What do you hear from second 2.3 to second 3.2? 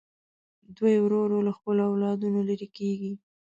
لرې کېږي.